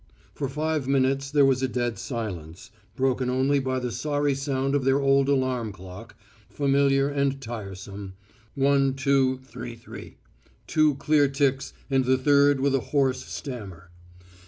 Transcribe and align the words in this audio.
For 0.33 0.49
five 0.49 0.87
minutes 0.87 1.29
there 1.29 1.45
was 1.45 1.61
a 1.61 1.67
dead 1.67 1.99
silence, 1.99 2.71
broken 2.95 3.29
only 3.29 3.59
by 3.59 3.77
the 3.77 3.91
sorry 3.91 4.33
sound 4.33 4.73
of 4.73 4.83
their 4.83 4.99
old 4.99 5.29
alarm 5.29 5.71
clock, 5.71 6.15
familiar 6.49 7.07
and 7.07 7.39
tiresome... 7.39 8.13
one, 8.55 8.95
two, 8.95 9.37
three 9.43 9.75
three 9.75 10.17
two 10.65 10.95
clear 10.95 11.27
ticks, 11.27 11.73
and 11.87 12.05
the 12.05 12.17
third 12.17 12.59
with 12.59 12.73
a 12.73 12.79
hoarse 12.79 13.23
stammer. 13.25 13.91